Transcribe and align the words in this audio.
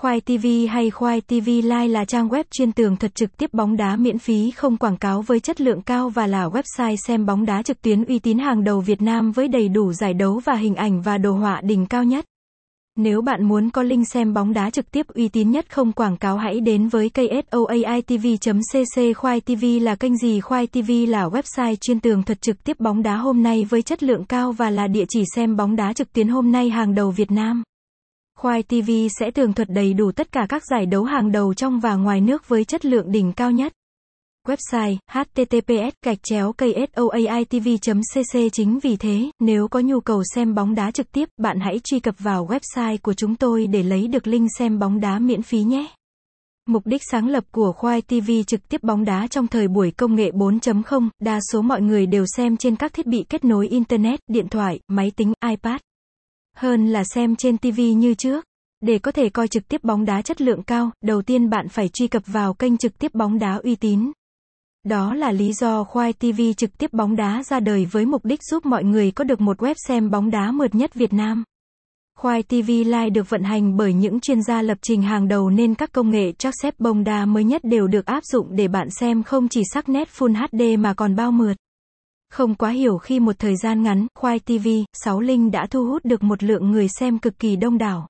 Khoai 0.00 0.20
TV 0.20 0.46
hay 0.70 0.90
Khoai 0.90 1.20
TV 1.20 1.46
Live 1.46 1.88
là 1.88 2.04
trang 2.04 2.28
web 2.28 2.44
chuyên 2.50 2.72
tường 2.72 2.96
thuật 2.96 3.14
trực 3.14 3.36
tiếp 3.36 3.54
bóng 3.54 3.76
đá 3.76 3.96
miễn 3.96 4.18
phí, 4.18 4.50
không 4.50 4.76
quảng 4.76 4.96
cáo 4.96 5.22
với 5.22 5.40
chất 5.40 5.60
lượng 5.60 5.82
cao 5.82 6.08
và 6.08 6.26
là 6.26 6.48
website 6.48 6.96
xem 7.06 7.26
bóng 7.26 7.46
đá 7.46 7.62
trực 7.62 7.82
tuyến 7.82 8.04
uy 8.04 8.18
tín 8.18 8.38
hàng 8.38 8.64
đầu 8.64 8.80
Việt 8.80 9.02
Nam 9.02 9.32
với 9.32 9.48
đầy 9.48 9.68
đủ 9.68 9.92
giải 9.92 10.14
đấu 10.14 10.40
và 10.44 10.54
hình 10.54 10.74
ảnh 10.74 11.02
và 11.02 11.18
đồ 11.18 11.32
họa 11.32 11.60
đỉnh 11.60 11.86
cao 11.86 12.04
nhất. 12.04 12.24
Nếu 12.96 13.22
bạn 13.22 13.44
muốn 13.44 13.70
có 13.70 13.82
link 13.82 14.08
xem 14.08 14.34
bóng 14.34 14.52
đá 14.52 14.70
trực 14.70 14.90
tiếp 14.90 15.06
uy 15.14 15.28
tín 15.28 15.50
nhất 15.50 15.66
không 15.70 15.92
quảng 15.92 16.16
cáo 16.16 16.36
hãy 16.36 16.60
đến 16.60 16.88
với 16.88 17.10
ksoaitv.cc 17.10 18.36
Khoai 19.16 19.40
TV 19.40 19.64
là 19.82 19.94
kênh 19.94 20.16
gì 20.16 20.40
Khoai 20.40 20.66
TV 20.66 20.90
là 21.08 21.28
website 21.28 21.76
chuyên 21.80 22.00
tường 22.00 22.22
thuật 22.22 22.42
trực 22.42 22.64
tiếp 22.64 22.80
bóng 22.80 23.02
đá 23.02 23.16
hôm 23.16 23.42
nay 23.42 23.64
với 23.64 23.82
chất 23.82 24.02
lượng 24.02 24.24
cao 24.24 24.52
và 24.52 24.70
là 24.70 24.86
địa 24.86 25.04
chỉ 25.08 25.22
xem 25.34 25.56
bóng 25.56 25.76
đá 25.76 25.92
trực 25.92 26.12
tuyến 26.12 26.28
hôm 26.28 26.52
nay 26.52 26.70
hàng 26.70 26.94
đầu 26.94 27.10
Việt 27.10 27.30
Nam. 27.30 27.62
Khoai 28.38 28.62
TV 28.62 28.90
sẽ 29.18 29.30
tường 29.30 29.52
thuật 29.52 29.68
đầy 29.70 29.94
đủ 29.94 30.12
tất 30.12 30.32
cả 30.32 30.46
các 30.48 30.62
giải 30.70 30.86
đấu 30.86 31.04
hàng 31.04 31.32
đầu 31.32 31.54
trong 31.54 31.80
và 31.80 31.94
ngoài 31.94 32.20
nước 32.20 32.48
với 32.48 32.64
chất 32.64 32.84
lượng 32.84 33.12
đỉnh 33.12 33.32
cao 33.32 33.50
nhất. 33.50 33.72
Website 34.46 34.96
https 35.10 35.94
gạch 36.04 36.18
chéo 36.22 36.52
ksoaitv.cc 36.52 38.38
chính 38.52 38.78
vì 38.78 38.96
thế, 38.96 39.30
nếu 39.40 39.68
có 39.68 39.80
nhu 39.80 40.00
cầu 40.00 40.22
xem 40.34 40.54
bóng 40.54 40.74
đá 40.74 40.90
trực 40.90 41.12
tiếp, 41.12 41.28
bạn 41.38 41.60
hãy 41.60 41.80
truy 41.84 42.00
cập 42.00 42.14
vào 42.18 42.46
website 42.46 42.98
của 43.02 43.14
chúng 43.14 43.36
tôi 43.36 43.66
để 43.66 43.82
lấy 43.82 44.08
được 44.08 44.26
link 44.26 44.48
xem 44.58 44.78
bóng 44.78 45.00
đá 45.00 45.18
miễn 45.18 45.42
phí 45.42 45.62
nhé. 45.62 45.86
Mục 46.66 46.86
đích 46.86 47.02
sáng 47.10 47.28
lập 47.28 47.44
của 47.52 47.72
Khoai 47.72 48.02
TV 48.02 48.30
trực 48.46 48.68
tiếp 48.68 48.82
bóng 48.82 49.04
đá 49.04 49.26
trong 49.26 49.46
thời 49.46 49.68
buổi 49.68 49.90
công 49.90 50.14
nghệ 50.14 50.30
4.0, 50.30 51.08
đa 51.20 51.38
số 51.52 51.62
mọi 51.62 51.82
người 51.82 52.06
đều 52.06 52.24
xem 52.36 52.56
trên 52.56 52.76
các 52.76 52.92
thiết 52.92 53.06
bị 53.06 53.24
kết 53.28 53.44
nối 53.44 53.68
Internet, 53.68 54.20
điện 54.28 54.48
thoại, 54.48 54.80
máy 54.88 55.12
tính, 55.16 55.32
iPad. 55.48 55.80
Hơn 56.58 56.86
là 56.86 57.04
xem 57.04 57.36
trên 57.36 57.58
TV 57.58 57.80
như 57.96 58.14
trước. 58.14 58.44
Để 58.80 58.98
có 58.98 59.12
thể 59.12 59.28
coi 59.28 59.48
trực 59.48 59.68
tiếp 59.68 59.84
bóng 59.84 60.04
đá 60.04 60.22
chất 60.22 60.40
lượng 60.40 60.62
cao, 60.62 60.90
đầu 61.04 61.22
tiên 61.22 61.50
bạn 61.50 61.68
phải 61.68 61.88
truy 61.88 62.08
cập 62.08 62.22
vào 62.26 62.54
kênh 62.54 62.76
trực 62.76 62.98
tiếp 62.98 63.14
bóng 63.14 63.38
đá 63.38 63.60
uy 63.64 63.74
tín. 63.74 64.12
Đó 64.84 65.14
là 65.14 65.32
lý 65.32 65.52
do 65.52 65.84
Khoai 65.84 66.12
TV 66.12 66.40
trực 66.56 66.78
tiếp 66.78 66.92
bóng 66.92 67.16
đá 67.16 67.42
ra 67.42 67.60
đời 67.60 67.84
với 67.84 68.06
mục 68.06 68.24
đích 68.24 68.40
giúp 68.50 68.66
mọi 68.66 68.84
người 68.84 69.10
có 69.10 69.24
được 69.24 69.40
một 69.40 69.58
web 69.58 69.74
xem 69.88 70.10
bóng 70.10 70.30
đá 70.30 70.50
mượt 70.50 70.74
nhất 70.74 70.94
Việt 70.94 71.12
Nam. 71.12 71.44
Khoai 72.18 72.42
TV 72.42 72.68
Live 72.68 73.10
được 73.10 73.30
vận 73.30 73.42
hành 73.42 73.76
bởi 73.76 73.92
những 73.92 74.20
chuyên 74.20 74.42
gia 74.42 74.62
lập 74.62 74.78
trình 74.82 75.02
hàng 75.02 75.28
đầu 75.28 75.50
nên 75.50 75.74
các 75.74 75.92
công 75.92 76.10
nghệ 76.10 76.32
chắc 76.32 76.54
xếp 76.62 76.74
bóng 76.78 77.04
đá 77.04 77.26
mới 77.26 77.44
nhất 77.44 77.64
đều 77.64 77.86
được 77.86 78.06
áp 78.06 78.24
dụng 78.24 78.56
để 78.56 78.68
bạn 78.68 78.90
xem 78.90 79.22
không 79.22 79.48
chỉ 79.48 79.62
sắc 79.72 79.88
nét 79.88 80.08
Full 80.18 80.34
HD 80.34 80.78
mà 80.78 80.94
còn 80.94 81.16
bao 81.16 81.32
mượt. 81.32 81.56
Không 82.30 82.54
quá 82.54 82.70
hiểu 82.70 82.98
khi 82.98 83.20
một 83.20 83.38
thời 83.38 83.56
gian 83.56 83.82
ngắn, 83.82 84.06
Khoai 84.18 84.38
TV, 84.38 84.68
6 84.92 85.20
Linh 85.20 85.50
đã 85.50 85.66
thu 85.66 85.86
hút 85.86 86.04
được 86.04 86.22
một 86.22 86.42
lượng 86.42 86.70
người 86.70 86.88
xem 86.88 87.18
cực 87.18 87.38
kỳ 87.38 87.56
đông 87.56 87.78
đảo. 87.78 88.08